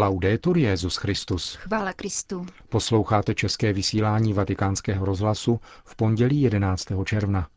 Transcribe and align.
Laudetur 0.00 0.58
Jezus 0.58 0.96
Christus. 0.96 1.54
Chvála 1.54 1.92
Kristu. 1.92 2.46
Posloucháte 2.68 3.34
české 3.34 3.72
vysílání 3.72 4.32
Vatikánského 4.32 5.06
rozhlasu 5.06 5.60
v 5.84 5.96
pondělí 5.96 6.40
11. 6.42 6.86
června. 7.04 7.48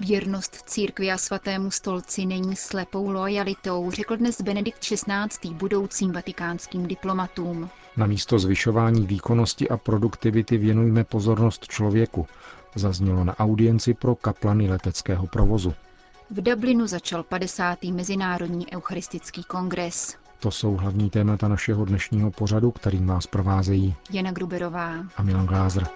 Věrnost 0.00 0.56
církvi 0.56 1.12
a 1.12 1.18
svatému 1.18 1.70
stolci 1.70 2.26
není 2.26 2.56
slepou 2.56 3.10
lojalitou, 3.10 3.90
řekl 3.90 4.16
dnes 4.16 4.40
Benedikt 4.40 4.78
XVI. 4.78 5.54
budoucím 5.54 6.12
vatikánským 6.12 6.86
diplomatům. 6.86 7.70
Na 7.96 8.06
místo 8.06 8.38
zvyšování 8.38 9.06
výkonnosti 9.06 9.68
a 9.68 9.76
produktivity 9.76 10.58
věnujme 10.58 11.04
pozornost 11.04 11.66
člověku, 11.66 12.26
zaznělo 12.74 13.24
na 13.24 13.38
audienci 13.38 13.94
pro 13.94 14.14
kaplany 14.14 14.70
leteckého 14.70 15.26
provozu. 15.26 15.74
V 16.30 16.42
Dublinu 16.42 16.86
začal 16.86 17.22
50. 17.22 17.82
Mezinárodní 17.82 18.72
eucharistický 18.72 19.44
kongres. 19.44 20.16
To 20.40 20.50
jsou 20.50 20.76
hlavní 20.76 21.10
témata 21.10 21.48
našeho 21.48 21.84
dnešního 21.84 22.30
pořadu, 22.30 22.70
kterým 22.70 23.06
vás 23.06 23.26
provázejí 23.26 23.94
Jana 24.10 24.32
Gruberová 24.32 24.94
a 25.16 25.22
Milan 25.22 25.46
Glázer. 25.46 25.86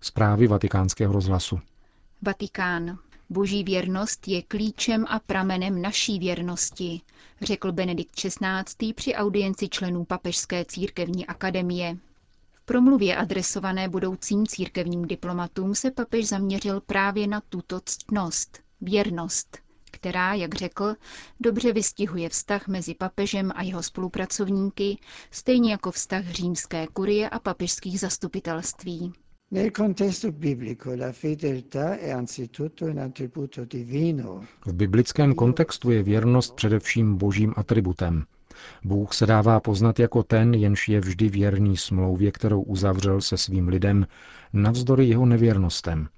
Zprávy 0.00 0.46
vatikánského 0.46 1.12
rozhlasu. 1.12 1.60
Vatikán. 2.22 2.98
Boží 3.30 3.64
věrnost 3.64 4.28
je 4.28 4.42
klíčem 4.42 5.04
a 5.08 5.18
pramenem 5.18 5.82
naší 5.82 6.18
věrnosti, 6.18 7.00
řekl 7.42 7.72
Benedikt 7.72 8.14
XVI. 8.14 8.92
při 8.94 9.14
audienci 9.14 9.68
členů 9.68 10.04
Papežské 10.04 10.64
církevní 10.64 11.26
akademie. 11.26 11.96
Promluvě 12.68 13.16
adresované 13.16 13.88
budoucím 13.88 14.46
církevním 14.46 15.02
diplomatům 15.02 15.74
se 15.74 15.90
papež 15.90 16.28
zaměřil 16.28 16.80
právě 16.80 17.26
na 17.26 17.40
tuto 17.48 17.80
ctnost, 17.84 18.58
věrnost, 18.80 19.58
která, 19.90 20.34
jak 20.34 20.54
řekl, 20.54 20.94
dobře 21.40 21.72
vystihuje 21.72 22.28
vztah 22.28 22.68
mezi 22.68 22.94
papežem 22.94 23.52
a 23.54 23.62
jeho 23.62 23.82
spolupracovníky, 23.82 24.98
stejně 25.30 25.70
jako 25.70 25.90
vztah 25.90 26.24
římské 26.30 26.86
kurie 26.92 27.28
a 27.28 27.38
papežských 27.38 28.00
zastupitelství. 28.00 29.12
Nel 29.50 29.70
contesto 29.70 30.32
biblico 30.32 30.90
la 30.96 31.12
fedeltà 31.12 31.96
è 31.96 32.10
anzitutto 32.12 32.84
un 32.84 32.98
attributo 33.00 33.64
divino. 33.64 34.44
V 34.66 34.72
biblickém 34.72 35.34
kontextu 35.34 35.90
je 35.90 36.02
věrnost 36.02 36.54
především 36.54 37.16
božím 37.16 37.54
atributem. 37.56 38.24
Bůh 38.84 39.14
se 39.14 39.26
dává 39.26 39.60
poznat 39.60 39.98
jako 39.98 40.22
ten, 40.22 40.54
jenž 40.54 40.88
je 40.88 41.00
vždy 41.00 41.28
věrný 41.28 41.76
smlouvě, 41.76 42.32
kterou 42.32 42.62
uzavřel 42.62 43.20
se 43.20 43.36
svým 43.36 43.68
lidem, 43.68 44.06
navzdory 44.52 45.08
jeho 45.08 45.26
nevěrnostem. 45.26 46.08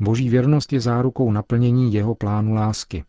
Boží 0.00 0.28
věrnost 0.28 0.72
je 0.72 0.80
zárukou 0.80 1.32
naplnění 1.32 1.94
jeho 1.94 2.14
plánu 2.14 2.54
lásky. 2.54 3.04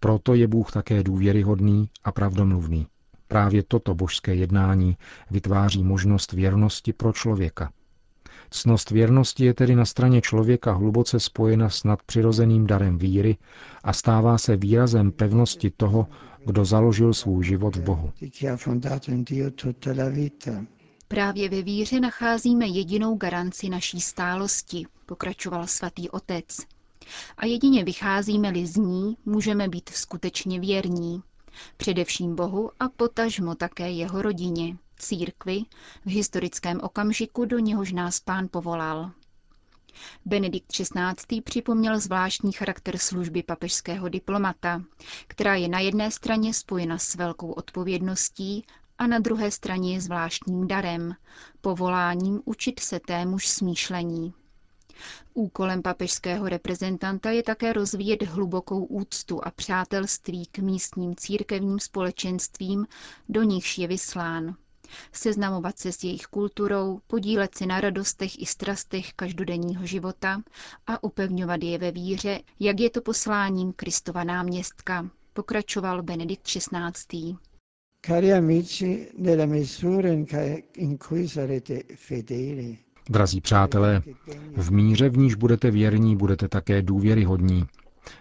Proto 0.00 0.34
je 0.34 0.48
Bůh 0.48 0.72
také 0.72 1.02
důvěryhodný 1.02 1.90
a 2.04 2.12
pravdomluvný. 2.12 2.86
Právě 3.28 3.62
toto 3.62 3.94
božské 3.94 4.34
jednání 4.34 4.96
vytváří 5.30 5.84
možnost 5.84 6.32
věrnosti 6.32 6.92
pro 6.92 7.12
člověka. 7.12 7.70
Cnost 8.50 8.90
věrnosti 8.90 9.44
je 9.44 9.54
tedy 9.54 9.74
na 9.74 9.84
straně 9.84 10.20
člověka 10.20 10.72
hluboce 10.72 11.20
spojena 11.20 11.70
s 11.70 11.84
nadpřirozeným 11.84 12.66
darem 12.66 12.98
víry 12.98 13.36
a 13.84 13.92
stává 13.92 14.38
se 14.38 14.56
výrazem 14.56 15.12
pevnosti 15.12 15.72
toho, 15.76 16.06
kdo 16.46 16.64
založil 16.64 17.14
svůj 17.14 17.44
život 17.44 17.76
v 17.76 17.82
Bohu. 17.82 18.12
Právě 21.08 21.48
ve 21.48 21.62
víře 21.62 22.00
nacházíme 22.00 22.66
jedinou 22.66 23.16
garanci 23.16 23.68
naší 23.68 24.00
stálosti, 24.00 24.86
pokračoval 25.06 25.66
svatý 25.66 26.10
otec. 26.10 26.58
A 27.36 27.46
jedině 27.46 27.84
vycházíme-li 27.84 28.66
z 28.66 28.76
ní, 28.76 29.16
můžeme 29.24 29.68
být 29.68 29.88
skutečně 29.88 30.60
věrní. 30.60 31.22
Především 31.76 32.36
Bohu 32.36 32.70
a 32.80 32.88
potažmo 32.88 33.54
také 33.54 33.90
jeho 33.90 34.22
rodině, 34.22 34.76
církvi, 34.98 35.62
v 36.04 36.10
historickém 36.10 36.80
okamžiku, 36.82 37.44
do 37.44 37.58
něhož 37.58 37.92
nás 37.92 38.20
pán 38.20 38.48
povolal. 38.50 39.10
Benedikt 40.24 40.72
XVI. 40.72 41.40
připomněl 41.40 42.00
zvláštní 42.00 42.52
charakter 42.52 42.98
služby 42.98 43.42
papežského 43.42 44.08
diplomata, 44.08 44.82
která 45.26 45.54
je 45.54 45.68
na 45.68 45.80
jedné 45.80 46.10
straně 46.10 46.54
spojena 46.54 46.98
s 46.98 47.14
velkou 47.14 47.52
odpovědností 47.52 48.64
a 48.98 49.06
na 49.06 49.18
druhé 49.18 49.50
straně 49.50 50.00
zvláštním 50.00 50.68
darem, 50.68 51.14
povoláním 51.60 52.42
učit 52.44 52.80
se 52.80 53.00
témuž 53.00 53.48
smýšlení. 53.48 54.34
Úkolem 55.34 55.82
papežského 55.82 56.48
reprezentanta 56.48 57.30
je 57.30 57.42
také 57.42 57.72
rozvíjet 57.72 58.22
hlubokou 58.22 58.84
úctu 58.84 59.44
a 59.46 59.50
přátelství 59.50 60.46
k 60.46 60.58
místním 60.58 61.16
církevním 61.16 61.78
společenstvím, 61.78 62.86
do 63.28 63.42
nichž 63.42 63.78
je 63.78 63.86
vyslán. 63.88 64.56
Seznamovat 65.12 65.78
se 65.78 65.92
s 65.92 66.04
jejich 66.04 66.22
kulturou, 66.22 67.00
podílet 67.06 67.54
se 67.54 67.66
na 67.66 67.80
radostech 67.80 68.42
i 68.42 68.46
strastech 68.46 69.12
každodenního 69.12 69.86
života 69.86 70.42
a 70.86 71.04
upevňovat 71.04 71.62
je 71.62 71.78
ve 71.78 71.90
víře, 71.90 72.40
jak 72.60 72.80
je 72.80 72.90
to 72.90 73.00
posláním 73.00 73.72
Kristova 73.72 74.24
náměstka, 74.24 75.10
pokračoval 75.32 76.02
Benedikt 76.02 76.42
XVI. 76.42 77.36
Cari 78.06 78.32
amici, 78.32 79.08
nella 79.18 79.46
misura 79.46 80.08
in 80.76 80.98
cui 80.98 81.28
sarete 81.28 81.80
fedeli, 81.94 82.78
Drazí 83.10 83.40
přátelé, 83.40 84.02
v 84.56 84.72
míře, 84.72 85.08
v 85.08 85.16
níž 85.18 85.34
budete 85.34 85.70
věrní, 85.70 86.16
budete 86.16 86.48
také 86.48 86.82
důvěryhodní. 86.82 87.64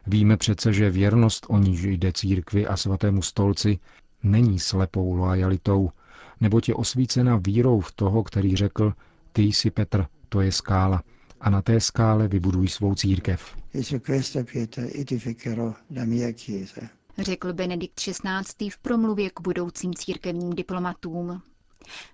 Víme 0.08 0.38
přece, 0.38 0.74
že 0.74 0.90
věrnost, 0.90 1.46
o 1.50 1.58
níž 1.58 1.84
jde 1.84 2.12
církvi 2.14 2.68
a 2.68 2.78
svatému 2.78 3.22
stolci, 3.22 3.80
není 4.24 4.59
slepou 4.59 5.14
loajalitou, 5.14 5.90
neboť 6.41 6.69
je 6.69 6.75
osvícena 6.75 7.40
vírou 7.46 7.79
v 7.79 7.91
toho, 7.91 8.23
který 8.23 8.56
řekl, 8.56 8.94
ty 9.31 9.41
jsi 9.41 9.72
Petr, 9.72 10.06
to 10.29 10.41
je 10.41 10.51
skála, 10.51 11.03
a 11.41 11.50
na 11.50 11.62
té 11.62 11.79
skále 11.79 12.28
vybuduj 12.28 12.68
svou 12.68 12.96
církev. 12.96 13.57
Řekl 17.19 17.53
Benedikt 17.53 17.96
XVI. 17.96 18.69
v 18.69 18.78
promluvě 18.78 19.29
k 19.29 19.41
budoucím 19.41 19.94
církevním 19.94 20.50
diplomatům. 20.50 21.41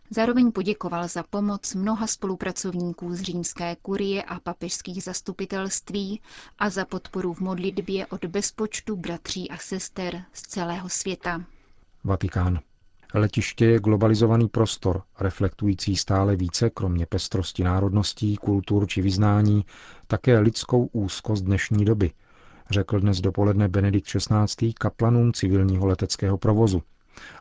Zároveň 0.09 0.51
poděkoval 0.51 1.07
za 1.07 1.23
pomoc 1.23 1.75
mnoha 1.75 2.07
spolupracovníků 2.07 3.15
z 3.15 3.21
římské 3.21 3.75
kurie 3.81 4.23
a 4.23 4.39
papežských 4.39 5.03
zastupitelství 5.03 6.21
a 6.59 6.69
za 6.69 6.85
podporu 6.85 7.33
v 7.33 7.39
modlitbě 7.39 8.07
od 8.07 8.25
bezpočtu 8.25 8.95
bratří 8.95 9.49
a 9.49 9.57
sester 9.57 10.23
z 10.33 10.41
celého 10.41 10.89
světa. 10.89 11.45
Vatikán. 12.03 12.59
Letiště 13.13 13.65
je 13.65 13.79
globalizovaný 13.79 14.47
prostor, 14.47 15.01
reflektující 15.19 15.95
stále 15.95 16.35
více, 16.35 16.69
kromě 16.69 17.05
pestrosti 17.05 17.63
národností, 17.63 18.37
kultur 18.37 18.87
či 18.87 19.01
vyznání, 19.01 19.65
také 20.07 20.39
lidskou 20.39 20.89
úzkost 20.91 21.43
dnešní 21.43 21.85
doby, 21.85 22.11
řekl 22.69 22.99
dnes 22.99 23.21
dopoledne 23.21 23.67
Benedikt 23.67 24.07
XVI. 24.07 24.73
kaplanům 24.73 25.33
civilního 25.33 25.85
leteckého 25.85 26.37
provozu. 26.37 26.83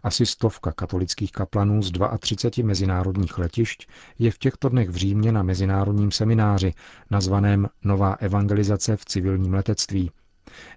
Asi 0.03 0.27
stovka 0.27 0.73
katolických 0.73 1.33
kaplanů 1.33 1.83
z 1.83 1.93
32 2.19 2.67
mezinárodních 2.67 3.39
letišť 3.39 3.89
je 4.19 4.31
v 4.31 4.39
těchto 4.39 4.69
dnech 4.69 4.89
v 4.91 4.97
Římě 4.97 5.33
na 5.33 5.43
mezinárodním 5.43 6.11
semináři, 6.11 6.75
nazvaném 7.11 7.69
Nová 7.85 8.13
evangelizace 8.13 8.97
v 8.97 9.05
civilním 9.05 9.55
letectví. 9.55 10.11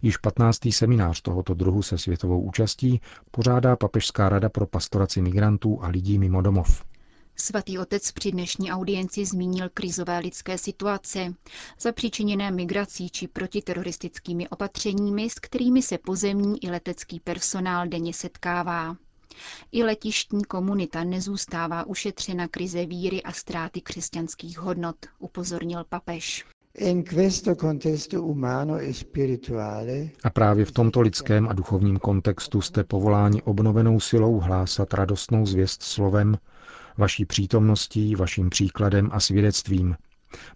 Již 0.01 0.18
15. 0.18 0.59
seminář 0.72 1.22
tohoto 1.22 1.53
druhu 1.53 1.81
se 1.81 1.97
světovou 1.97 2.41
účastí 2.41 3.01
pořádá 3.31 3.75
Papežská 3.75 4.29
rada 4.29 4.50
pro 4.50 4.68
pastoraci 4.68 5.22
migrantů 5.22 5.84
a 5.84 5.88
lidí 5.88 6.19
mimo 6.19 6.41
domov. 6.41 6.84
Svatý 7.35 7.79
otec 7.79 8.12
při 8.12 8.31
dnešní 8.31 8.72
audienci 8.72 9.25
zmínil 9.25 9.69
krizové 9.73 10.19
lidské 10.19 10.57
situace, 10.57 11.34
zapříčiněné 11.79 12.52
migrací 12.52 13.09
či 13.09 13.28
protiteroristickými 13.28 14.50
opatřeními, 14.50 15.29
s 15.29 15.34
kterými 15.34 15.82
se 15.82 15.97
pozemní 15.97 16.64
i 16.64 16.70
letecký 16.70 17.20
personál 17.20 17.88
denně 17.88 18.14
setkává. 18.14 18.96
I 19.72 19.84
letištní 19.84 20.43
komunita 20.43 21.03
nezůstává 21.03 21.84
ušetřena 21.88 22.47
krize 22.47 22.85
víry 22.85 23.23
a 23.23 23.32
ztráty 23.32 23.82
křesťanských 23.82 24.59
hodnot, 24.59 24.96
upozornil 25.20 25.84
papež. 25.84 26.46
A 30.23 30.29
právě 30.29 30.66
v 30.66 30.72
tomto 30.72 31.02
lidském 31.02 31.47
a 31.47 31.53
duchovním 31.53 31.99
kontextu 31.99 32.61
jste 32.61 32.84
povoláni 32.84 33.41
obnovenou 33.41 33.99
silou 33.99 34.40
hlásat 34.40 34.93
radostnou 34.93 35.46
zvěst 35.46 35.84
slovem, 35.84 36.37
vaší 36.97 37.25
přítomností, 37.25 38.16
vaším 38.16 38.49
příkladem 38.49 39.09
a 39.11 39.20
svědectvím. 39.20 39.96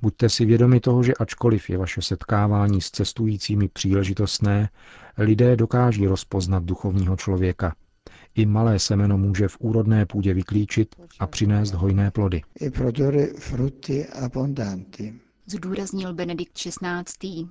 Buďte 0.02 0.30
si 0.30 0.46
vědomi 0.46 0.80
toho, 0.80 1.04
že 1.04 1.14
ačkoliv 1.14 1.70
je 1.70 1.78
vaše 1.78 2.02
setkávání 2.02 2.82
s 2.82 2.92
cestujícími 2.92 3.68
příležitostné, 3.68 4.70
lidé 5.18 5.56
dokáží 5.56 6.08
rozpoznat 6.08 6.64
duchovního 6.64 7.16
člověka. 7.16 7.76
I 8.36 8.46
malé 8.46 8.80
semeno 8.80 9.18
může 9.18 9.48
v 9.48 9.58
úrodné 9.60 10.06
půdě 10.06 10.34
vyklíčit 10.34 10.96
a 11.20 11.28
přinést 11.28 11.74
hojné 11.74 12.12
plody. 12.12 12.42
Zdůraznil 15.48 16.14
Benedikt 16.14 16.54
XVI. 16.54 17.48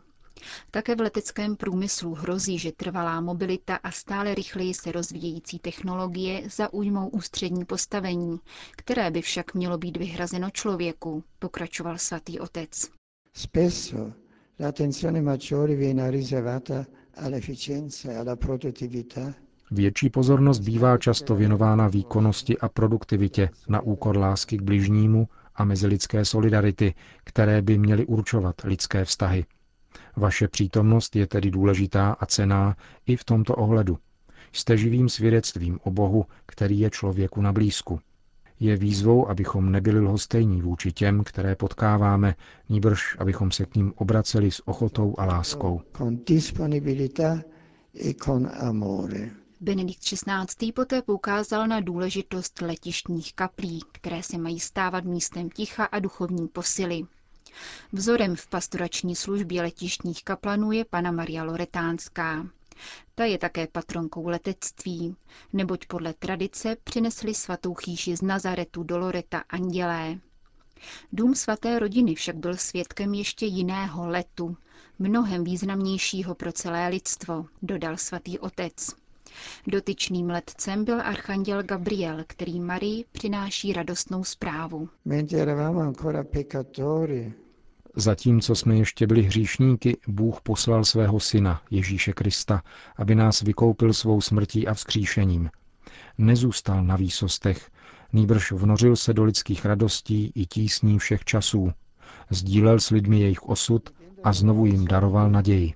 Také 0.70 0.94
v 0.94 1.00
leteckém 1.00 1.56
průmyslu 1.56 2.14
hrozí, 2.14 2.58
že 2.58 2.72
trvalá 2.72 3.20
mobilita 3.20 3.76
a 3.76 3.90
stále 3.90 4.34
rychleji 4.34 4.75
se 4.75 4.93
rozvíjející 4.93 5.58
technologie 5.58 6.43
zaujmou 6.50 7.08
ústřední 7.08 7.64
postavení, 7.64 8.38
které 8.76 9.10
by 9.10 9.22
však 9.22 9.54
mělo 9.54 9.78
být 9.78 9.96
vyhrazeno 9.96 10.50
člověku, 10.50 11.25
pokračoval 11.38 11.98
svatý 11.98 12.40
otec. 12.40 12.90
Spesso 13.34 14.12
l'attenzione 14.60 15.22
maggiore 15.22 15.75
viene 15.75 16.10
riservata 16.10 16.87
all'efficienza 17.14 18.12
e 18.12 18.16
alla 18.16 18.37
produttività 18.37 19.34
Větší 19.70 20.10
pozornost 20.10 20.58
bývá 20.58 20.98
často 20.98 21.34
věnována 21.34 21.88
výkonnosti 21.88 22.58
a 22.58 22.69
produktivitě 22.69 23.50
na 23.69 23.81
úkor 23.81 24.16
lásky 24.16 24.58
k 24.58 24.62
bližnímu 24.62 25.28
a 25.56 25.64
mezilidské 25.64 26.25
solidarity, 26.25 26.94
které 27.25 27.62
by 27.62 27.79
měly 27.79 28.06
určovat 28.06 28.55
lidské 28.64 29.05
vztahy. 29.05 29.44
Vaše 30.17 30.49
přítomnost 30.49 31.17
je 31.17 31.26
tedy 31.26 31.50
důležitá 31.50 32.12
a 32.20 32.26
cená 32.26 32.76
i 33.06 33.17
v 33.17 33.25
tomto 33.25 33.55
ohledu. 33.55 33.99
Jste 34.53 34.76
živým 34.76 35.08
svědectvím 35.08 35.79
o 35.85 35.91
Bohu, 35.91 36.25
který 36.47 36.81
je 36.81 36.91
člověku 36.91 37.41
na 37.43 37.53
blízku. 37.53 38.00
Je 38.61 38.76
výzvou, 38.76 39.29
abychom 39.29 39.73
nebyli 39.73 40.00
lhostejní 40.00 40.62
vůči 40.62 40.93
těm, 40.93 41.25
které 41.25 41.55
potkáváme, 41.56 42.35
níbrž 42.69 43.17
abychom 43.19 43.50
se 43.50 43.67
k 43.67 43.75
ním 43.75 43.93
obraceli 43.97 44.50
s 44.50 44.69
ochotou 44.69 45.14
a 45.19 45.25
láskou. 45.25 45.81
con 45.97 46.19
e 47.94 48.14
con 48.14 48.50
amore. 48.61 49.31
Benedikt 49.61 50.03
XVI. 50.03 50.73
poté 50.73 51.03
poukázal 51.03 51.67
na 51.67 51.81
důležitost 51.81 52.61
letištních 52.61 53.35
kaplí, 53.35 53.81
které 53.93 54.23
se 54.23 54.38
mají 54.38 54.61
stávat 54.61 55.05
místem 55.05 55.50
ticha 55.50 55.85
a 55.85 55.99
duchovní 55.99 56.49
posily. 56.49 57.03
Vzorem 57.93 58.37
v 58.37 58.47
pastorační 58.47 59.17
službě 59.17 59.62
letištních 59.62 60.25
kaplanů 60.25 60.73
je 60.73 60.85
pana 60.85 61.11
Maria 61.11 61.44
Loretánská. 61.44 62.47
Ta 63.14 63.25
je 63.25 63.38
také 63.38 63.67
patronkou 63.67 64.29
letectví, 64.29 65.17
neboť 65.53 65.87
podle 65.87 66.12
tradice 66.14 66.76
přinesli 66.85 67.35
svatou 67.35 67.75
chýši 67.75 68.17
z 68.17 68.23
Nazaretu 68.23 68.82
do 68.82 68.99
Loreta 68.99 69.43
andělé. 69.49 70.19
Dům 71.12 71.35
svaté 71.35 71.79
rodiny 71.79 72.14
však 72.14 72.37
byl 72.37 72.56
svědkem 72.56 73.14
ještě 73.14 73.47
jiného 73.47 74.08
letu, 74.08 74.56
mnohem 74.99 75.44
významnějšího 75.44 76.35
pro 76.35 76.53
celé 76.53 76.88
lidstvo, 76.88 77.47
dodal 77.62 77.97
svatý 77.97 78.38
otec. 78.38 79.06
Dotyčným 79.66 80.30
letcem 80.30 80.84
byl 80.84 81.00
archanděl 81.00 81.62
Gabriel, 81.62 82.24
který 82.26 82.60
Marii 82.60 83.04
přináší 83.12 83.72
radostnou 83.72 84.24
zprávu. 84.24 84.88
Mentre 85.04 85.38
eravamo 85.38 85.80
ancora 85.80 86.24
peccatori, 86.24 87.32
Zatímco 87.98 88.54
jsme 88.54 88.76
ještě 88.76 89.06
byli 89.06 89.22
hříšníky, 89.22 89.96
Bůh 90.08 90.40
poslal 90.40 90.84
svého 90.84 91.20
syna, 91.20 91.62
Ježíše 91.70 92.12
Krista, 92.12 92.62
aby 92.96 93.14
nás 93.14 93.42
vykoupil 93.42 93.92
svou 93.92 94.20
smrtí 94.20 94.66
a 94.66 94.74
vzkříšením. 94.74 95.50
Nezůstal 96.18 96.84
na 96.84 96.96
výsostech, 96.96 97.70
nýbrž 98.12 98.52
vnořil 98.52 98.96
se 98.96 99.14
do 99.14 99.24
lidských 99.24 99.64
radostí 99.64 100.32
i 100.34 100.46
tísní 100.46 100.98
všech 100.98 101.24
časů. 101.24 101.72
Sdílel 102.30 102.80
s 102.80 102.90
lidmi 102.90 103.20
jejich 103.20 103.42
osud 103.42 103.90
a 104.24 104.32
znovu 104.32 104.66
jim 104.66 104.84
daroval 104.84 105.30
naději. 105.30 105.74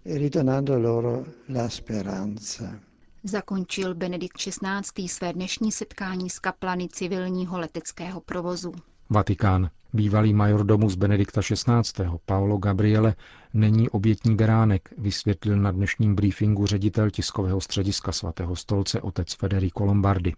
Zakončil 3.25 3.95
Benedikt 3.95 4.37
XVI. 4.37 5.09
své 5.09 5.33
dnešní 5.33 5.73
setkání 5.73 6.31
s 6.31 6.39
kaplany 6.39 6.89
civilního 6.89 7.59
leteckého 7.59 8.21
provozu. 8.21 8.73
Vatikán. 9.11 9.71
Bývalý 9.93 10.35
majordomus 10.35 10.95
Benedikta 10.95 11.41
XVI. 11.41 12.05
Paolo 12.27 12.57
Gabriele 12.59 13.15
není 13.55 13.89
obětní 13.89 14.37
beránek, 14.37 14.93
vysvětlil 14.99 15.57
na 15.57 15.71
dnešním 15.73 16.15
briefingu 16.15 16.67
ředitel 16.67 17.11
tiskového 17.11 17.61
střediska 17.61 18.13
svatého 18.13 18.57
stolce 18.57 19.01
otec 19.01 19.35
Federico 19.35 19.85
Lombardi. 19.85 20.35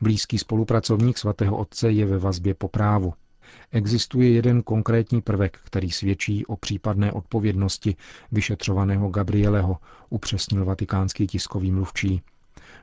Blízký 0.00 0.38
spolupracovník 0.38 1.18
svatého 1.18 1.56
otce 1.56 1.90
je 1.90 2.06
ve 2.06 2.18
vazbě 2.18 2.54
po 2.54 2.68
právu. 2.68 3.14
Existuje 3.72 4.32
jeden 4.32 4.62
konkrétní 4.62 5.22
prvek, 5.22 5.58
který 5.64 5.90
svědčí 5.90 6.46
o 6.46 6.56
případné 6.56 7.12
odpovědnosti 7.12 7.96
vyšetřovaného 8.32 9.08
Gabrieleho, 9.08 9.76
upřesnil 10.10 10.64
vatikánský 10.64 11.26
tiskový 11.26 11.72
mluvčí. 11.72 12.22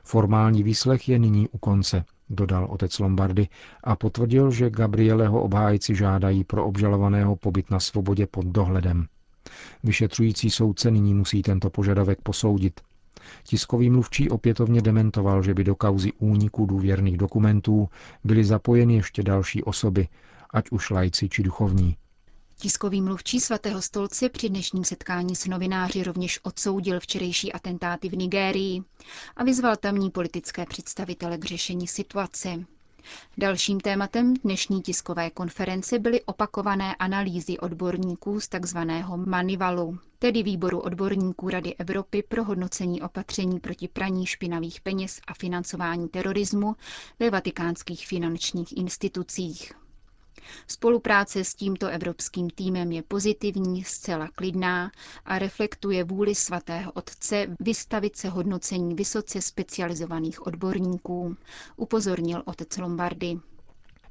Formální 0.04 0.62
výslech 0.62 1.08
je 1.08 1.18
nyní 1.18 1.48
u 1.48 1.58
konce, 1.58 2.04
dodal 2.30 2.64
otec 2.70 2.98
Lombardy 2.98 3.48
a 3.84 3.96
potvrdil, 3.96 4.50
že 4.50 4.70
Gabrieleho 4.70 5.42
obhájci 5.42 5.94
žádají 5.94 6.44
pro 6.44 6.66
obžalovaného 6.66 7.36
pobyt 7.36 7.70
na 7.70 7.80
svobodě 7.80 8.26
pod 8.26 8.46
dohledem. 8.46 9.06
Vyšetřující 9.84 10.50
soudce 10.50 10.90
nyní 10.90 11.14
musí 11.14 11.42
tento 11.42 11.70
požadavek 11.70 12.18
posoudit. 12.22 12.80
Tiskový 13.44 13.90
mluvčí 13.90 14.30
opětovně 14.30 14.82
dementoval, 14.82 15.42
že 15.42 15.54
by 15.54 15.64
do 15.64 15.74
kauzy 15.74 16.12
úniku 16.18 16.66
důvěrných 16.66 17.16
dokumentů 17.16 17.88
byly 18.24 18.44
zapojeny 18.44 18.94
ještě 18.94 19.22
další 19.22 19.62
osoby, 19.62 20.08
ať 20.52 20.70
už 20.70 20.90
lajci 20.90 21.28
či 21.28 21.42
duchovní. 21.42 21.96
Tiskový 22.58 23.00
mluvčí 23.02 23.40
svatého 23.40 23.82
stolce 23.82 24.28
při 24.28 24.48
dnešním 24.48 24.84
setkání 24.84 25.36
s 25.36 25.46
novináři 25.46 26.02
rovněž 26.02 26.40
odsoudil 26.42 27.00
včerejší 27.00 27.52
atentáty 27.52 28.08
v 28.08 28.16
Nigérii 28.16 28.82
a 29.36 29.44
vyzval 29.44 29.76
tamní 29.76 30.10
politické 30.10 30.66
představitele 30.66 31.38
k 31.38 31.44
řešení 31.44 31.86
situace. 31.88 32.64
Dalším 33.38 33.80
tématem 33.80 34.34
dnešní 34.34 34.82
tiskové 34.82 35.30
konference 35.30 35.98
byly 35.98 36.22
opakované 36.22 36.94
analýzy 36.94 37.58
odborníků 37.58 38.40
z 38.40 38.48
tzv. 38.48 38.78
Manivalu, 39.16 39.98
tedy 40.18 40.42
výboru 40.42 40.80
odborníků 40.80 41.48
Rady 41.50 41.74
Evropy 41.74 42.22
pro 42.28 42.44
hodnocení 42.44 43.02
opatření 43.02 43.60
proti 43.60 43.88
praní 43.88 44.26
špinavých 44.26 44.80
peněz 44.80 45.20
a 45.26 45.34
financování 45.34 46.08
terorismu 46.08 46.76
ve 47.18 47.30
vatikánských 47.30 48.06
finančních 48.06 48.76
institucích. 48.76 49.72
Spolupráce 50.66 51.44
s 51.44 51.54
tímto 51.54 51.86
evropským 51.88 52.50
týmem 52.50 52.92
je 52.92 53.02
pozitivní, 53.02 53.84
zcela 53.84 54.28
klidná 54.34 54.90
a 55.24 55.38
reflektuje 55.38 56.04
vůli 56.04 56.34
svatého 56.34 56.92
otce 56.92 57.46
vystavit 57.60 58.16
se 58.16 58.28
hodnocení 58.28 58.94
vysoce 58.94 59.40
specializovaných 59.42 60.46
odborníků, 60.46 61.36
upozornil 61.76 62.42
otec 62.46 62.76
Lombardy. 62.78 63.38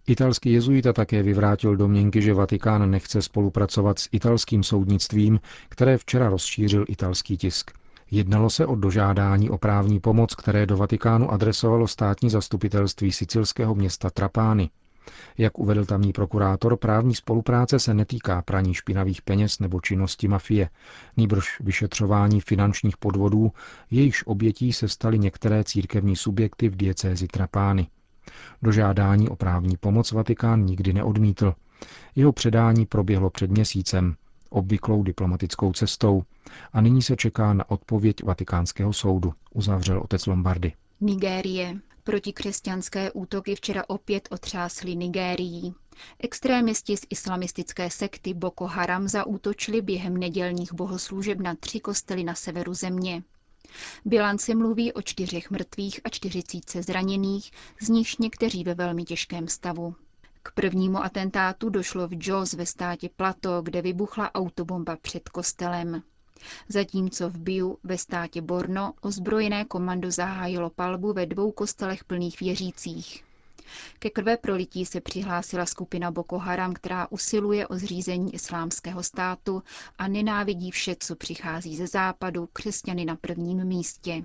Italský 0.08 0.52
jezuita 0.54 0.94
také 0.94 1.24
vyvrátil 1.24 1.76
domněnky, 1.76 2.22
že 2.22 2.34
Vatikán 2.34 2.92
nechce 2.92 3.22
spolupracovat 3.22 4.00
s 4.00 4.10
italským 4.12 4.64
soudnictvím, 4.64 5.40
které 5.70 5.98
včera 5.98 6.30
rozšířil 6.30 6.86
italský 6.88 7.38
tisk. 7.38 7.72
Jednalo 8.12 8.50
se 8.50 8.66
o 8.66 8.76
dožádání 8.76 9.50
o 9.50 9.58
právní 9.58 10.00
pomoc, 10.00 10.36
které 10.36 10.66
do 10.66 10.78
Vatikánu 10.78 11.32
adresovalo 11.32 11.88
státní 11.88 12.30
zastupitelství 12.30 13.12
sicilského 13.12 13.76
města 13.76 14.10
Trapány. 14.10 14.70
Jak 15.38 15.60
uvedl 15.60 15.86
tamní 15.86 16.14
prokurátor, 16.14 16.78
právní 16.78 17.16
spolupráce 17.16 17.80
se 17.80 17.94
netýká 17.94 18.42
praní 18.42 18.74
špinavých 18.74 19.22
peněz 19.22 19.60
nebo 19.60 19.82
činnosti 19.82 20.28
mafie, 20.28 20.70
nýbrž 21.18 21.60
vyšetřování 21.60 22.42
finančních 22.42 22.98
podvodů, 22.98 23.52
jejichž 23.92 24.24
obětí 24.26 24.74
se 24.74 24.88
staly 24.88 25.20
některé 25.20 25.64
církevní 25.64 26.16
subjekty 26.16 26.70
v 26.70 26.76
diecézi 26.76 27.28
Trapány. 27.28 27.88
Dožádání 28.62 29.30
o 29.30 29.36
právní 29.36 29.78
pomoc 29.78 30.12
Vatikán 30.12 30.66
nikdy 30.66 30.94
neodmítl. 30.94 31.54
Jeho 32.16 32.32
předání 32.32 32.86
proběhlo 32.86 33.30
před 33.30 33.52
měsícem, 33.52 34.16
obvyklou 34.50 35.04
diplomatickou 35.04 35.74
cestou, 35.74 36.24
a 36.74 36.82
nyní 36.82 37.02
se 37.02 37.16
čeká 37.16 37.54
na 37.54 37.70
odpověď 37.70 38.24
vatikánského 38.24 38.94
soudu, 38.94 39.34
uzavřel 39.54 40.00
otec 40.00 40.26
Lombardy. 40.26 40.74
Nigérie. 41.02 41.76
Protikřesťanské 42.10 43.12
útoky 43.12 43.56
včera 43.56 43.84
opět 43.88 44.28
otřásly 44.32 44.96
Nigérií. 44.96 45.74
Extrémisti 46.20 46.98
z 46.98 47.02
islamistické 47.10 47.90
sekty 47.90 48.34
Boko 48.34 48.66
Haram 48.66 49.08
zaútočili 49.08 49.82
během 49.82 50.18
nedělních 50.18 50.74
bohoslužeb 50.74 51.40
na 51.40 51.56
tři 51.56 51.80
kostely 51.80 52.24
na 52.24 52.36
severu 52.36 52.74
země. 52.74 53.24
Bilance 54.06 54.56
mluví 54.56 54.94
o 54.94 55.02
čtyřech 55.02 55.52
mrtvých 55.52 56.00
a 56.04 56.10
čtyřicítce 56.10 56.84
zraněných, 56.84 57.52
z 57.82 57.90
nichž 57.90 58.18
někteří 58.18 58.64
ve 58.64 58.74
velmi 58.74 59.04
těžkém 59.04 59.48
stavu. 59.48 59.96
K 60.44 60.52
prvnímu 60.52 60.98
atentátu 60.98 61.70
došlo 61.70 62.08
v 62.08 62.28
Jos 62.28 62.54
ve 62.54 62.66
státě 62.66 63.10
Plato, 63.16 63.62
kde 63.62 63.82
vybuchla 63.82 64.36
autobomba 64.36 64.96
před 64.96 65.30
kostelem. 65.30 66.04
Zatímco 66.70 67.30
v 67.30 67.38
Biu 67.38 67.78
ve 67.84 67.98
státě 67.98 68.42
Borno 68.42 68.94
ozbrojené 69.02 69.66
komando 69.66 70.12
zahájilo 70.12 70.70
palbu 70.70 71.14
ve 71.14 71.26
dvou 71.26 71.52
kostelech 71.52 72.04
plných 72.04 72.40
věřících. 72.40 73.24
Ke 74.00 74.10
krve 74.10 74.38
prolití 74.38 74.86
se 74.86 75.02
přihlásila 75.02 75.66
skupina 75.66 76.12
Boko 76.12 76.38
Haram, 76.38 76.74
která 76.74 77.08
usiluje 77.12 77.68
o 77.68 77.76
zřízení 77.76 78.34
islámského 78.34 79.04
státu 79.04 79.64
a 79.98 80.08
nenávidí 80.08 80.72
vše, 80.72 80.96
co 81.00 81.16
přichází 81.16 81.76
ze 81.78 81.88
západu, 81.88 82.50
křesťany 82.54 83.06
na 83.06 83.16
prvním 83.16 83.66
místě. 83.66 84.24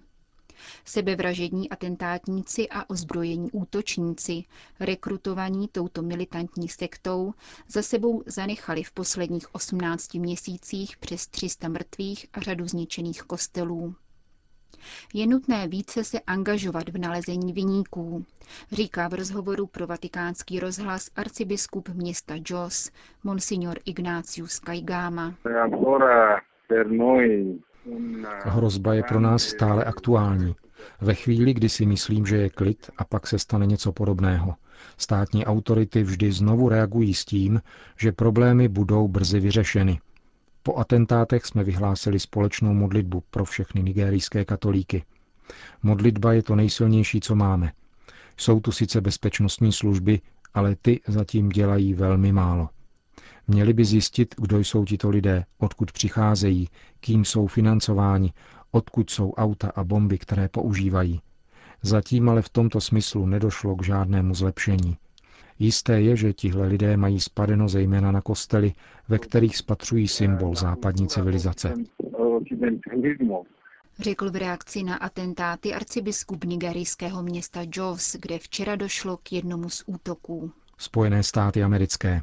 Sebevražední 0.84 1.70
atentátníci 1.70 2.68
a 2.68 2.90
ozbrojení 2.90 3.50
útočníci, 3.52 4.44
rekrutovaní 4.80 5.68
touto 5.68 6.02
militantní 6.02 6.68
sektou, 6.68 7.34
za 7.68 7.82
sebou 7.82 8.22
zanechali 8.26 8.82
v 8.82 8.92
posledních 8.92 9.54
18 9.54 10.14
měsících 10.14 10.96
přes 10.96 11.26
300 11.26 11.68
mrtvých 11.68 12.26
a 12.32 12.40
řadu 12.40 12.68
zničených 12.68 13.22
kostelů. 13.22 13.94
Je 15.14 15.26
nutné 15.26 15.68
více 15.68 16.04
se 16.04 16.20
angažovat 16.20 16.88
v 16.88 16.98
nalezení 16.98 17.52
viníků, 17.52 18.24
říká 18.72 19.08
v 19.08 19.14
rozhovoru 19.14 19.66
pro 19.66 19.86
vatikánský 19.86 20.60
rozhlas 20.60 21.10
arcibiskup 21.16 21.88
města 21.88 22.34
Jos, 22.50 22.90
monsignor 23.24 23.78
Ignácius 23.84 24.58
Kaigama. 24.58 25.34
Hrozba 28.44 28.94
je 28.94 29.02
pro 29.02 29.20
nás 29.20 29.42
stále 29.42 29.84
aktuální. 29.84 30.54
Ve 31.00 31.14
chvíli, 31.14 31.54
kdy 31.54 31.68
si 31.68 31.86
myslím, 31.86 32.26
že 32.26 32.36
je 32.36 32.50
klid 32.50 32.90
a 32.98 33.04
pak 33.04 33.26
se 33.26 33.38
stane 33.38 33.66
něco 33.66 33.92
podobného. 33.92 34.54
Státní 34.96 35.46
autority 35.46 36.02
vždy 36.02 36.32
znovu 36.32 36.68
reagují 36.68 37.14
s 37.14 37.24
tím, 37.24 37.62
že 37.98 38.12
problémy 38.12 38.68
budou 38.68 39.08
brzy 39.08 39.40
vyřešeny. 39.40 40.00
Po 40.62 40.76
atentátech 40.76 41.46
jsme 41.46 41.64
vyhlásili 41.64 42.20
společnou 42.20 42.74
modlitbu 42.74 43.22
pro 43.30 43.44
všechny 43.44 43.82
nigerijské 43.82 44.44
katolíky. 44.44 45.04
Modlitba 45.82 46.32
je 46.32 46.42
to 46.42 46.56
nejsilnější, 46.56 47.20
co 47.20 47.34
máme. 47.34 47.72
Jsou 48.36 48.60
tu 48.60 48.72
sice 48.72 49.00
bezpečnostní 49.00 49.72
služby, 49.72 50.20
ale 50.54 50.76
ty 50.82 51.00
zatím 51.06 51.48
dělají 51.48 51.94
velmi 51.94 52.32
málo. 52.32 52.68
Měli 53.48 53.72
by 53.72 53.84
zjistit, 53.84 54.34
kdo 54.38 54.58
jsou 54.58 54.84
tito 54.84 55.10
lidé, 55.10 55.44
odkud 55.58 55.92
přicházejí, 55.92 56.68
kým 57.00 57.24
jsou 57.24 57.46
financováni, 57.46 58.32
odkud 58.70 59.10
jsou 59.10 59.32
auta 59.32 59.72
a 59.76 59.84
bomby, 59.84 60.18
které 60.18 60.48
používají. 60.48 61.20
Zatím 61.82 62.28
ale 62.28 62.42
v 62.42 62.48
tomto 62.48 62.80
smyslu 62.80 63.26
nedošlo 63.26 63.76
k 63.76 63.84
žádnému 63.84 64.34
zlepšení. 64.34 64.96
Jisté 65.58 66.00
je, 66.00 66.16
že 66.16 66.32
tihle 66.32 66.66
lidé 66.66 66.96
mají 66.96 67.20
spadeno 67.20 67.68
zejména 67.68 68.12
na 68.12 68.20
kostely, 68.20 68.72
ve 69.08 69.18
kterých 69.18 69.56
spatřují 69.56 70.08
symbol 70.08 70.54
západní 70.54 71.08
civilizace. 71.08 71.74
Řekl 73.98 74.30
v 74.30 74.36
reakci 74.36 74.82
na 74.82 74.96
atentáty 74.96 75.74
arcibiskup 75.74 76.44
nigerijského 76.44 77.22
města 77.22 77.60
Jos, 77.76 78.16
kde 78.20 78.38
včera 78.38 78.76
došlo 78.76 79.16
k 79.16 79.32
jednomu 79.32 79.68
z 79.68 79.82
útoků. 79.86 80.50
Spojené 80.78 81.22
státy 81.22 81.62
americké. 81.62 82.22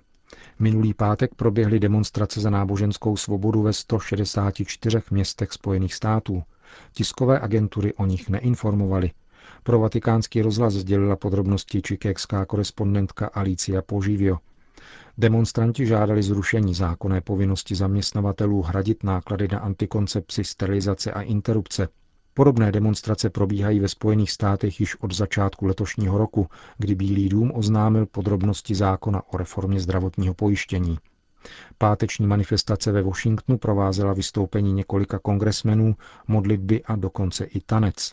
Minulý 0.60 0.94
pátek 0.94 1.36
proběhly 1.36 1.80
demonstrace 1.80 2.42
za 2.42 2.50
náboženskou 2.50 3.18
svobodu 3.18 3.62
ve 3.62 3.74
164 3.74 5.00
městech 5.12 5.52
Spojených 5.52 5.94
států. 5.94 6.44
Tiskové 6.94 7.40
agentury 7.40 7.94
o 7.94 8.06
nich 8.06 8.30
neinformovaly. 8.30 9.12
Pro 9.64 9.80
vatikánský 9.80 10.42
rozhlas 10.42 10.74
sdělila 10.74 11.16
podrobnosti 11.16 11.82
čikékská 11.82 12.46
korespondentka 12.46 13.28
Alicia 13.34 13.82
Poživio. 13.82 14.38
Demonstranti 15.18 15.86
žádali 15.86 16.24
zrušení 16.24 16.74
zákonné 16.74 17.22
povinnosti 17.22 17.76
zaměstnavatelů 17.76 18.62
hradit 18.62 19.04
náklady 19.04 19.48
na 19.52 19.60
antikoncepci, 19.60 20.44
sterilizace 20.44 21.12
a 21.12 21.22
interrupce. 21.22 21.88
Podobné 22.34 22.72
demonstrace 22.72 23.30
probíhají 23.30 23.80
ve 23.80 23.88
Spojených 23.88 24.32
státech 24.32 24.80
již 24.80 24.96
od 25.02 25.14
začátku 25.14 25.66
letošního 25.66 26.18
roku, 26.18 26.48
kdy 26.78 26.96
Bílý 26.96 27.30
dům 27.30 27.52
oznámil 27.56 28.06
podrobnosti 28.06 28.76
zákona 28.76 29.22
o 29.34 29.38
reformě 29.38 29.80
zdravotního 29.80 30.34
pojištění. 30.34 30.98
Páteční 31.78 32.28
manifestace 32.28 32.92
ve 32.92 33.02
Washingtonu 33.02 33.58
provázela 33.58 34.14
vystoupení 34.14 34.74
několika 34.74 35.20
kongresmenů, 35.20 35.96
modlitby 36.28 36.84
a 36.84 36.96
dokonce 36.96 37.46
i 37.46 37.62
tanec. 37.62 38.12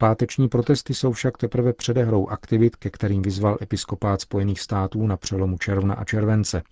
Páteční 0.00 0.48
protesty 0.48 0.94
jsou 0.94 1.12
však 1.12 1.38
teprve 1.38 1.72
předehrou 1.72 2.28
aktivit, 2.28 2.76
ke 2.76 2.90
kterým 2.90 3.22
vyzval 3.22 3.58
episkopát 3.62 4.20
Spojených 4.20 4.60
států 4.60 5.06
na 5.06 5.16
přelomu 5.16 5.58
června 5.58 5.94
a 5.94 6.04
července. 6.04 6.62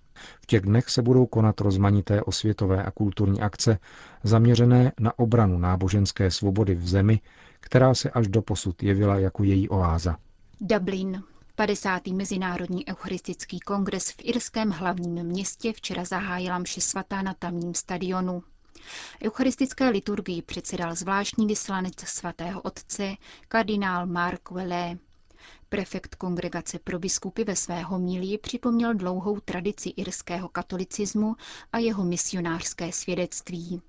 V 0.41 0.45
těch 0.45 0.61
dnech 0.61 0.89
se 0.89 1.01
budou 1.01 1.25
konat 1.25 1.61
rozmanité 1.61 2.21
osvětové 2.21 2.83
a 2.83 2.91
kulturní 2.91 3.41
akce 3.41 3.79
zaměřené 4.23 4.91
na 4.99 5.19
obranu 5.19 5.57
náboženské 5.57 6.31
svobody 6.31 6.75
v 6.75 6.87
zemi, 6.87 7.19
která 7.59 7.93
se 7.93 8.09
až 8.09 8.27
do 8.27 8.41
posud 8.41 8.83
jevila 8.83 9.17
jako 9.17 9.43
její 9.43 9.69
oáza. 9.69 10.17
Dublin. 10.61 11.23
50. 11.55 12.07
Mezinárodní 12.07 12.87
eucharistický 12.87 13.59
kongres 13.59 14.11
v 14.11 14.17
irském 14.21 14.69
hlavním 14.71 15.23
městě 15.23 15.73
včera 15.73 16.05
zahájila 16.05 16.59
mši 16.59 16.81
svatá 16.81 17.21
na 17.21 17.33
tamním 17.33 17.73
stadionu. 17.73 18.43
Eucharistické 19.25 19.89
liturgii 19.89 20.41
předsedal 20.41 20.95
zvláštní 20.95 21.47
vyslanec 21.47 21.93
svatého 22.05 22.61
otce 22.61 23.15
kardinál 23.47 24.05
Mark 24.07 24.51
Welle. 24.51 24.97
Prefekt 25.69 26.15
kongregace 26.15 26.79
pro 26.79 26.99
biskupy 26.99 27.43
ve 27.43 27.55
své 27.55 27.81
homílii 27.81 28.37
připomněl 28.37 28.93
dlouhou 28.93 29.39
tradici 29.39 29.89
irského 29.89 30.49
katolicismu 30.49 31.35
a 31.73 31.77
jeho 31.77 32.03
misionářské 32.03 32.91
svědectví. 32.91 33.81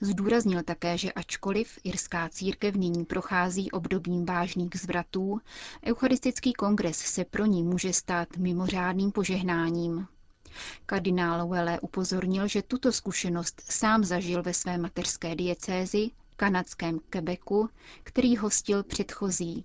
Zdůraznil 0.00 0.62
také, 0.62 0.98
že 0.98 1.12
ačkoliv 1.12 1.78
irská 1.84 2.28
církev 2.28 2.74
nyní 2.74 3.04
prochází 3.04 3.70
obdobím 3.70 4.26
vážných 4.26 4.70
zvratů, 4.74 5.40
Eucharistický 5.86 6.52
kongres 6.52 6.98
se 6.98 7.24
pro 7.24 7.44
ní 7.46 7.62
může 7.62 7.92
stát 7.92 8.36
mimořádným 8.36 9.12
požehnáním. 9.12 10.06
Kardinál 10.86 11.48
Welle 11.48 11.80
upozornil, 11.80 12.48
že 12.48 12.62
tuto 12.62 12.92
zkušenost 12.92 13.62
sám 13.70 14.04
zažil 14.04 14.42
ve 14.42 14.54
své 14.54 14.78
mateřské 14.78 15.34
diecézi, 15.34 16.10
kanadském 16.36 16.98
Quebecu, 17.10 17.68
který 18.02 18.36
hostil 18.36 18.82
předchozí 18.82 19.64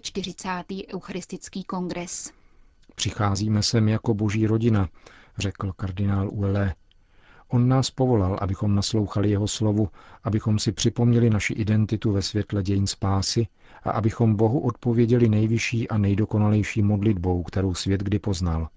49. 0.00 0.94
eucharistický 0.94 1.64
kongres. 1.64 2.32
Přicházíme 2.94 3.62
sem 3.62 3.88
jako 3.88 4.14
boží 4.14 4.46
rodina, 4.46 4.88
řekl 5.38 5.72
kardinál 5.72 6.28
Uele. 6.32 6.74
On 7.48 7.68
nás 7.68 7.90
povolal, 7.90 8.38
abychom 8.40 8.74
naslouchali 8.74 9.30
jeho 9.30 9.48
slovu, 9.48 9.88
abychom 10.24 10.58
si 10.58 10.72
připomněli 10.72 11.30
naši 11.30 11.52
identitu 11.54 12.12
ve 12.12 12.22
světle 12.22 12.62
dějin 12.62 12.86
spásy 12.86 13.46
a 13.82 13.90
abychom 13.90 14.36
Bohu 14.36 14.60
odpověděli 14.60 15.28
nejvyšší 15.28 15.88
a 15.88 15.98
nejdokonalejší 15.98 16.82
modlitbou, 16.82 17.42
kterou 17.42 17.74
svět 17.74 18.00
kdy 18.02 18.18
poznal 18.18 18.68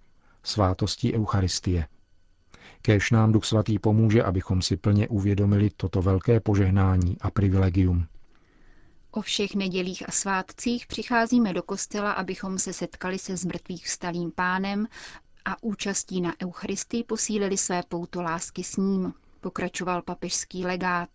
svátostí 0.44 1.16
Eucharistie. 1.16 1.88
Kéž 2.82 3.12
nám 3.12 3.32
Duch 3.32 3.46
Svatý 3.46 3.80
pomůže, 3.80 4.24
abychom 4.24 4.62
si 4.62 4.78
plně 4.78 5.08
uvědomili 5.08 5.70
toto 5.78 6.02
velké 6.02 6.40
požehnání 6.40 7.18
a 7.22 7.32
privilegium. 7.32 8.08
O 9.12 9.22
všech 9.22 9.56
nedělích 9.56 10.10
a 10.10 10.12
svátcích 10.12 10.88
přicházíme 10.88 11.54
do 11.54 11.64
kostela, 11.64 12.12
abychom 12.12 12.60
se 12.60 12.74
setkali 12.74 13.20
se 13.20 13.38
zmrtvých 13.38 13.86
vstalým 13.86 14.32
pánem 14.32 14.88
a 15.46 15.64
účastí 15.64 16.22
na 16.22 16.34
Eucharistii 16.44 17.04
posílili 17.04 17.58
své 17.58 17.84
pouto 17.90 18.22
lásky 18.22 18.64
s 18.64 18.78
ním, 18.78 19.14
pokračoval 19.42 20.02
papežský 20.02 20.66
legát. 20.66 21.10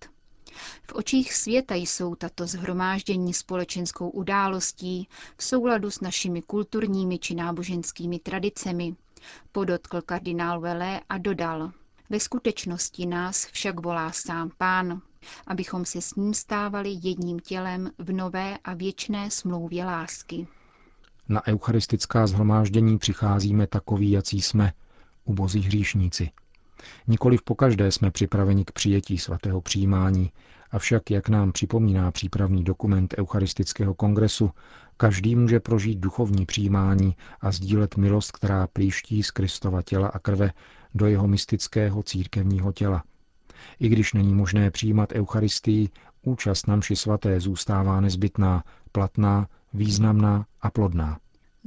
V 0.82 0.92
očích 0.92 1.34
světa 1.34 1.74
jsou 1.74 2.14
tato 2.14 2.46
zhromáždění 2.46 3.34
společenskou 3.34 4.10
událostí 4.10 5.08
v 5.36 5.44
souladu 5.44 5.90
s 5.90 6.00
našimi 6.00 6.42
kulturními 6.42 7.18
či 7.18 7.34
náboženskými 7.34 8.18
tradicemi, 8.18 8.96
podotkl 9.52 10.02
kardinál 10.02 10.60
Vele 10.60 11.00
a 11.08 11.18
dodal. 11.18 11.72
Ve 12.10 12.20
skutečnosti 12.20 13.06
nás 13.06 13.46
však 13.46 13.80
volá 13.80 14.12
sám 14.12 14.50
pán, 14.58 15.02
abychom 15.46 15.84
se 15.84 16.00
s 16.00 16.14
ním 16.14 16.34
stávali 16.34 16.96
jedním 17.02 17.38
tělem 17.40 17.90
v 17.98 18.12
nové 18.12 18.58
a 18.64 18.74
věčné 18.74 19.30
smlouvě 19.30 19.84
lásky. 19.84 20.46
Na 21.28 21.46
eucharistická 21.46 22.26
zhromáždění 22.26 22.98
přicházíme 22.98 23.66
takový, 23.66 24.10
jací 24.10 24.42
jsme, 24.42 24.72
ubozí 25.24 25.60
hříšníci. 25.60 26.30
Nikoliv 27.06 27.42
pokaždé 27.42 27.92
jsme 27.92 28.10
připraveni 28.10 28.64
k 28.64 28.72
přijetí 28.72 29.18
svatého 29.18 29.60
přijímání, 29.60 30.32
avšak, 30.76 31.10
jak 31.10 31.28
nám 31.28 31.52
připomíná 31.52 32.10
přípravný 32.10 32.64
dokument 32.64 33.14
Eucharistického 33.18 33.94
kongresu, 33.94 34.50
každý 34.96 35.36
může 35.36 35.60
prožít 35.60 35.98
duchovní 35.98 36.46
přijímání 36.46 37.16
a 37.40 37.52
sdílet 37.52 37.96
milost, 37.96 38.32
která 38.32 38.66
plíští 38.66 39.22
z 39.22 39.30
Kristova 39.30 39.82
těla 39.82 40.08
a 40.08 40.18
krve 40.18 40.52
do 40.94 41.06
jeho 41.06 41.28
mystického 41.28 42.02
církevního 42.02 42.72
těla. 42.72 43.04
I 43.80 43.88
když 43.88 44.12
není 44.12 44.34
možné 44.34 44.70
přijímat 44.70 45.12
Eucharistii, 45.12 45.88
účast 46.22 46.68
na 46.68 46.76
mši 46.76 46.96
svaté 46.96 47.40
zůstává 47.40 48.00
nezbytná, 48.00 48.64
platná, 48.92 49.46
významná 49.72 50.46
a 50.60 50.70
plodná 50.70 51.18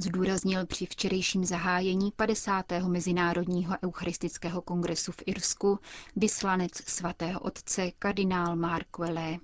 zdůraznil 0.03 0.65
při 0.65 0.85
včerejším 0.85 1.45
zahájení 1.45 2.11
50. 2.15 2.65
Mezinárodního 2.87 3.75
eucharistického 3.83 4.61
kongresu 4.61 5.11
v 5.11 5.23
Irsku 5.25 5.79
vyslanec 6.15 6.71
svatého 6.75 7.39
otce 7.39 7.91
kardinál 7.99 8.55
Mark 8.55 8.97
Welle. 8.97 9.37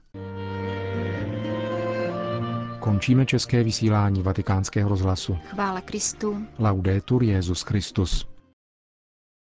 Končíme 2.79 3.25
české 3.25 3.63
vysílání 3.63 4.21
vatikánského 4.21 4.89
rozhlasu. 4.89 5.37
Chvála 5.45 5.81
Kristu. 5.81 6.45
Laudetur 6.59 7.23
Jezus 7.23 7.61
Christus. 7.61 8.34